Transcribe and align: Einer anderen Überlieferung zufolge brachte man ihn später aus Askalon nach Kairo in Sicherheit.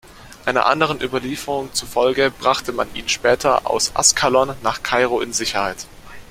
Einer 0.47 0.65
anderen 0.65 0.99
Überlieferung 0.99 1.75
zufolge 1.75 2.31
brachte 2.31 2.71
man 2.71 2.87
ihn 2.95 3.07
später 3.07 3.69
aus 3.69 3.95
Askalon 3.95 4.55
nach 4.63 4.81
Kairo 4.81 5.21
in 5.21 5.31
Sicherheit. 5.31 5.85